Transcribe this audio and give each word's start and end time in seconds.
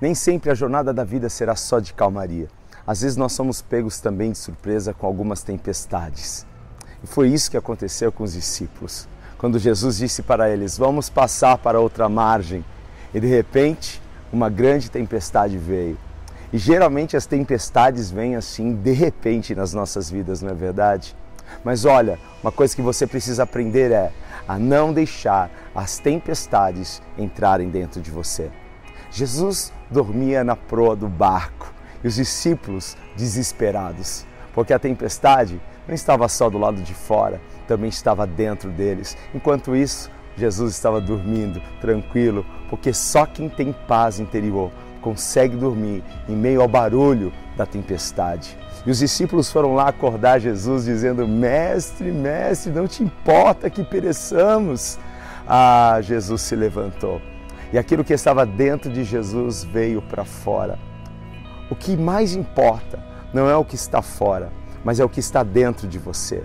Nem 0.00 0.14
sempre 0.14 0.50
a 0.50 0.54
jornada 0.54 0.94
da 0.94 1.04
vida 1.04 1.28
será 1.28 1.54
só 1.54 1.78
de 1.78 1.92
calmaria. 1.92 2.48
Às 2.86 3.02
vezes 3.02 3.16
nós 3.16 3.32
somos 3.32 3.60
pegos 3.60 4.00
também 4.00 4.32
de 4.32 4.38
surpresa 4.38 4.94
com 4.94 5.06
algumas 5.06 5.42
tempestades. 5.42 6.46
E 7.04 7.06
foi 7.06 7.28
isso 7.28 7.50
que 7.50 7.56
aconteceu 7.56 8.10
com 8.10 8.24
os 8.24 8.32
discípulos. 8.32 9.06
Quando 9.36 9.58
Jesus 9.58 9.98
disse 9.98 10.22
para 10.22 10.50
eles: 10.50 10.78
Vamos 10.78 11.10
passar 11.10 11.58
para 11.58 11.78
outra 11.78 12.08
margem. 12.08 12.64
E 13.12 13.20
de 13.20 13.26
repente, 13.26 14.00
uma 14.32 14.48
grande 14.48 14.90
tempestade 14.90 15.58
veio. 15.58 15.98
E 16.52 16.58
geralmente 16.58 17.16
as 17.16 17.26
tempestades 17.26 18.10
vêm 18.10 18.36
assim 18.36 18.74
de 18.74 18.92
repente 18.92 19.54
nas 19.54 19.72
nossas 19.74 20.10
vidas, 20.10 20.40
não 20.40 20.50
é 20.50 20.54
verdade? 20.54 21.14
Mas 21.62 21.84
olha, 21.84 22.18
uma 22.42 22.50
coisa 22.50 22.74
que 22.74 22.82
você 22.82 23.06
precisa 23.06 23.42
aprender 23.42 23.92
é 23.92 24.12
a 24.48 24.58
não 24.58 24.92
deixar 24.92 25.50
as 25.74 25.98
tempestades 25.98 27.02
entrarem 27.18 27.68
dentro 27.68 28.00
de 28.00 28.10
você. 28.10 28.50
Jesus 29.10 29.72
dormia 29.90 30.44
na 30.44 30.54
proa 30.54 30.94
do 30.94 31.08
barco 31.08 31.72
e 32.02 32.06
os 32.06 32.14
discípulos 32.14 32.96
desesperados, 33.16 34.24
porque 34.54 34.72
a 34.72 34.78
tempestade 34.78 35.60
não 35.86 35.94
estava 35.94 36.28
só 36.28 36.48
do 36.48 36.58
lado 36.58 36.80
de 36.80 36.94
fora, 36.94 37.40
também 37.66 37.88
estava 37.88 38.26
dentro 38.26 38.70
deles. 38.70 39.16
Enquanto 39.34 39.74
isso, 39.74 40.10
Jesus 40.36 40.72
estava 40.72 41.00
dormindo, 41.00 41.60
tranquilo, 41.80 42.46
porque 42.68 42.92
só 42.92 43.26
quem 43.26 43.48
tem 43.48 43.72
paz 43.72 44.20
interior 44.20 44.70
consegue 45.02 45.56
dormir 45.56 46.04
em 46.28 46.36
meio 46.36 46.62
ao 46.62 46.68
barulho 46.68 47.32
da 47.56 47.66
tempestade. 47.66 48.56
E 48.86 48.90
os 48.90 49.00
discípulos 49.00 49.50
foram 49.50 49.74
lá 49.74 49.88
acordar 49.88 50.38
Jesus, 50.38 50.84
dizendo: 50.84 51.26
Mestre, 51.26 52.12
mestre, 52.12 52.72
não 52.72 52.86
te 52.86 53.02
importa 53.02 53.68
que 53.68 53.82
pereçamos. 53.82 54.98
Ah, 55.46 55.98
Jesus 56.00 56.42
se 56.42 56.54
levantou 56.54 57.20
e 57.72 57.78
aquilo 57.78 58.04
que 58.04 58.12
estava 58.12 58.44
dentro 58.44 58.90
de 58.90 59.04
Jesus 59.04 59.64
veio 59.64 60.02
para 60.02 60.24
fora. 60.24 60.78
O 61.70 61.76
que 61.76 61.96
mais 61.96 62.34
importa 62.34 62.98
não 63.32 63.48
é 63.48 63.56
o 63.56 63.64
que 63.64 63.76
está 63.76 64.02
fora, 64.02 64.52
mas 64.84 64.98
é 64.98 65.04
o 65.04 65.08
que 65.08 65.20
está 65.20 65.42
dentro 65.42 65.86
de 65.86 65.98
você. 65.98 66.42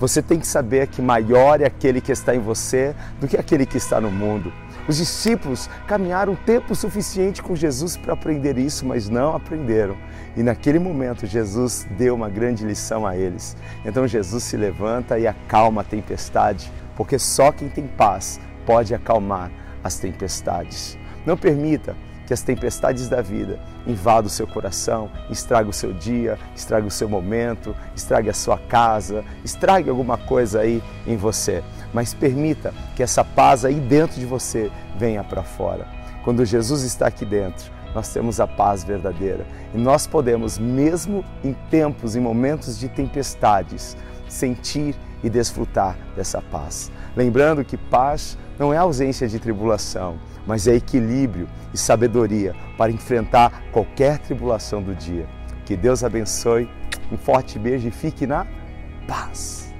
Você 0.00 0.20
tem 0.20 0.40
que 0.40 0.46
saber 0.46 0.88
que 0.88 1.00
maior 1.00 1.60
é 1.60 1.66
aquele 1.66 2.00
que 2.00 2.10
está 2.10 2.34
em 2.34 2.40
você 2.40 2.94
do 3.20 3.28
que 3.28 3.36
aquele 3.36 3.64
que 3.64 3.76
está 3.76 4.00
no 4.00 4.10
mundo. 4.10 4.52
Os 4.88 4.96
discípulos 4.96 5.70
caminharam 5.86 6.34
tempo 6.34 6.74
suficiente 6.74 7.42
com 7.42 7.54
Jesus 7.54 7.96
para 7.96 8.12
aprender 8.12 8.58
isso, 8.58 8.84
mas 8.84 9.08
não 9.08 9.34
aprenderam. 9.34 9.96
E 10.36 10.42
naquele 10.42 10.80
momento 10.80 11.26
Jesus 11.26 11.86
deu 11.96 12.14
uma 12.14 12.28
grande 12.28 12.66
lição 12.66 13.06
a 13.06 13.16
eles. 13.16 13.56
Então 13.84 14.06
Jesus 14.06 14.42
se 14.42 14.56
levanta 14.56 15.18
e 15.18 15.26
acalma 15.26 15.82
a 15.82 15.84
tempestade, 15.84 16.70
porque 16.96 17.18
só 17.18 17.52
quem 17.52 17.68
tem 17.68 17.86
paz 17.86 18.40
pode 18.66 18.94
acalmar 18.94 19.50
as 19.84 19.98
tempestades. 19.98 20.98
Não 21.26 21.36
permita 21.36 21.94
que 22.26 22.32
as 22.32 22.40
tempestades 22.40 23.08
da 23.08 23.20
vida 23.20 23.58
invadam 23.86 24.26
o 24.26 24.30
seu 24.30 24.46
coração, 24.46 25.10
estrague 25.30 25.68
o 25.68 25.74
seu 25.74 25.92
dia, 25.92 26.38
estrague 26.56 26.86
o 26.86 26.90
seu 26.90 27.08
momento, 27.08 27.76
estrague 27.94 28.30
a 28.30 28.34
sua 28.34 28.56
casa, 28.56 29.22
estrague 29.44 29.90
alguma 29.90 30.16
coisa 30.16 30.60
aí 30.60 30.82
em 31.06 31.16
você. 31.16 31.62
Mas 31.92 32.14
permita 32.14 32.72
que 32.96 33.02
essa 33.02 33.22
paz 33.22 33.64
aí 33.64 33.78
dentro 33.78 34.18
de 34.18 34.24
você 34.24 34.70
venha 34.98 35.22
para 35.22 35.42
fora. 35.42 35.86
Quando 36.24 36.44
Jesus 36.46 36.82
está 36.82 37.08
aqui 37.08 37.26
dentro, 37.26 37.70
nós 37.94 38.08
temos 38.08 38.40
a 38.40 38.46
paz 38.46 38.82
verdadeira 38.82 39.46
e 39.72 39.78
nós 39.78 40.06
podemos, 40.06 40.58
mesmo 40.58 41.24
em 41.44 41.52
tempos, 41.70 42.16
em 42.16 42.20
momentos 42.20 42.78
de 42.78 42.88
tempestades, 42.88 43.96
sentir 44.34 44.94
e 45.22 45.30
desfrutar 45.30 45.96
dessa 46.14 46.42
paz. 46.42 46.90
Lembrando 47.16 47.64
que 47.64 47.76
paz 47.76 48.36
não 48.58 48.72
é 48.72 48.76
ausência 48.76 49.26
de 49.26 49.38
tribulação, 49.38 50.18
mas 50.46 50.66
é 50.66 50.74
equilíbrio 50.74 51.48
e 51.72 51.78
sabedoria 51.78 52.54
para 52.76 52.92
enfrentar 52.92 53.62
qualquer 53.72 54.18
tribulação 54.18 54.82
do 54.82 54.94
dia. 54.94 55.26
Que 55.64 55.76
Deus 55.76 56.04
abençoe, 56.04 56.68
um 57.10 57.16
forte 57.16 57.58
beijo 57.58 57.88
e 57.88 57.90
fique 57.90 58.26
na 58.26 58.46
paz. 59.08 59.73